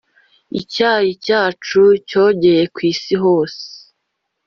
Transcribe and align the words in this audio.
Icyayi 0.59 1.11
cyacu 1.25 1.83
cyogeye 2.07 2.63
ku 2.73 2.79
isi 2.91 3.13
hose 3.23 3.63